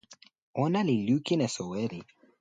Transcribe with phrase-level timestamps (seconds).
[0.63, 1.99] ona li lukin e soweli.